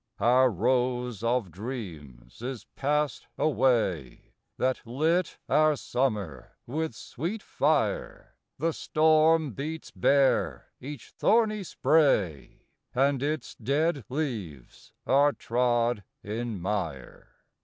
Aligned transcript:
Our 0.19 0.49
rose 0.49 1.21
of 1.23 1.51
dreams 1.51 2.41
is 2.41 2.65
passed 2.75 3.27
away, 3.37 4.33
That 4.57 4.81
lit 4.83 5.37
our 5.47 5.75
summer 5.75 6.57
with 6.65 6.95
sweet 6.95 7.43
fire; 7.43 8.35
The 8.57 8.73
storm 8.73 9.51
beats 9.51 9.91
bare 9.91 10.71
each 10.79 11.11
thorny 11.11 11.61
spray, 11.61 12.65
And 12.95 13.21
its 13.21 13.53
dead 13.53 14.03
leaves 14.09 14.91
are 15.05 15.33
trod 15.33 16.03
in 16.23 16.59
mire. 16.59 17.35